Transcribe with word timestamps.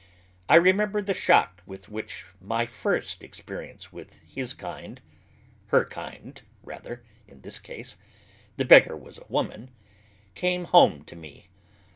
I 0.49 0.57
remem 0.57 0.91
ber 0.93 1.03
the 1.03 1.13
shock 1.13 1.61
with 1.67 1.87
which 1.87 2.25
my 2.41 2.65
first 2.65 3.21
experience 3.21 3.93
with 3.93 4.19
hia 4.23 4.47
kind— 4.47 4.99
her 5.67 5.85
kind, 5.85 6.41
rather, 6.63 7.03
in 7.27 7.41
this 7.41 7.59
case: 7.59 7.97
the 8.57 8.65
beggar 8.65 8.97
was 8.97 9.19
a 9.19 9.25
woman— 9.29 9.69
came 10.33 10.63
home 10.65 11.03
to 11.03 11.15
me. 11.15 11.49